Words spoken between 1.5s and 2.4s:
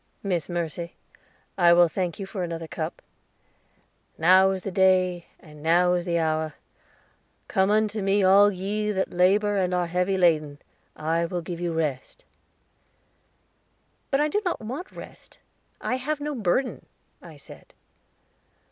I will thank you